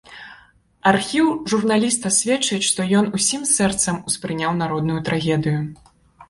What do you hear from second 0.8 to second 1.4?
Архіў